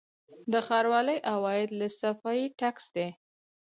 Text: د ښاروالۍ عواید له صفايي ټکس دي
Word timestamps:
د 0.51 0.53
ښاروالۍ 0.67 1.17
عواید 1.31 1.69
له 1.79 1.87
صفايي 1.99 2.45
ټکس 2.59 2.85
دي 2.95 3.07